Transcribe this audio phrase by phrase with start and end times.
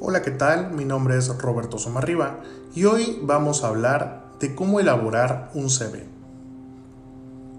[0.00, 0.70] Hola, ¿qué tal?
[0.70, 2.38] Mi nombre es Roberto Somarriba
[2.72, 6.06] y hoy vamos a hablar de cómo elaborar un CV.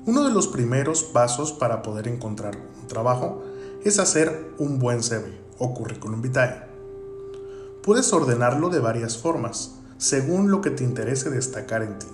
[0.06, 3.44] Uno de los primeros pasos para poder encontrar un trabajo
[3.84, 6.64] es hacer un buen CV o currículum vitae.
[7.84, 12.08] Puedes ordenarlo de varias formas, según lo que te interese destacar en ti.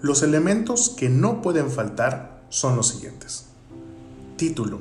[0.00, 3.48] Los elementos que no pueden faltar son los siguientes.
[4.38, 4.78] Título.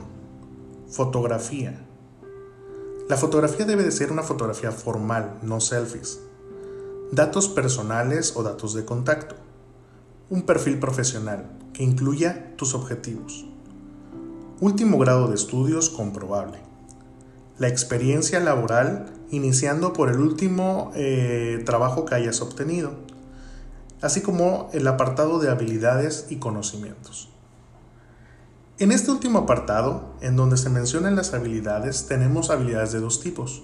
[0.90, 1.87] Fotografía.
[3.08, 6.20] La fotografía debe de ser una fotografía formal, no selfies.
[7.14, 9.36] Datos personales o datos de contacto.
[10.30, 13.46] Un perfil profesional que incluya tus objetivos.
[14.60, 16.60] Último grado de estudios comprobable.
[17.58, 22.92] La experiencia laboral iniciando por el último eh, trabajo que hayas obtenido,
[24.02, 27.30] así como el apartado de habilidades y conocimientos.
[28.80, 33.64] En este último apartado, en donde se mencionan las habilidades, tenemos habilidades de dos tipos,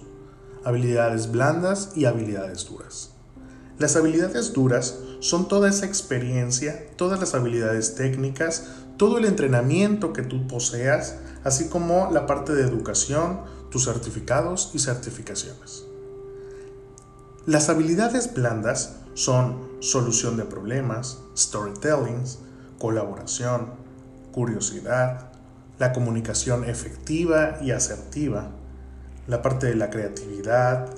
[0.64, 3.10] habilidades blandas y habilidades duras.
[3.78, 8.64] Las habilidades duras son toda esa experiencia, todas las habilidades técnicas,
[8.96, 14.80] todo el entrenamiento que tú poseas, así como la parte de educación, tus certificados y
[14.80, 15.84] certificaciones.
[17.46, 22.24] Las habilidades blandas son solución de problemas, storytelling,
[22.80, 23.84] colaboración,
[24.34, 25.30] curiosidad,
[25.78, 28.50] la comunicación efectiva y asertiva,
[29.28, 30.88] la parte de la creatividad,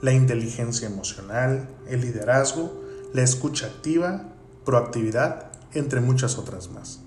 [0.00, 2.72] la inteligencia emocional, el liderazgo,
[3.12, 4.28] la escucha activa,
[4.64, 7.00] proactividad, entre muchas otras más.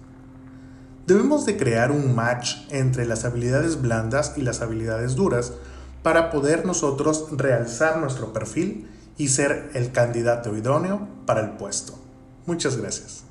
[1.08, 5.54] Debemos de crear un match entre las habilidades blandas y las habilidades duras
[6.04, 11.98] para poder nosotros realzar nuestro perfil y ser el candidato idóneo para el puesto.
[12.46, 13.31] Muchas gracias.